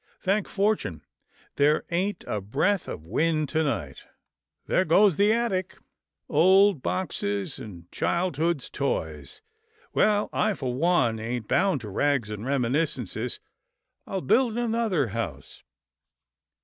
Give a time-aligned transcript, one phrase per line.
[0.19, 1.03] Thank fortune,
[1.57, 4.05] there ain't a breath of wind to night—
[4.65, 5.77] There goes the attic—
[6.27, 9.43] old boxes and childhood's toys!
[9.93, 13.39] Well I, for one, ain't bound to rags and reminiscences.
[14.07, 15.61] I'll build another house."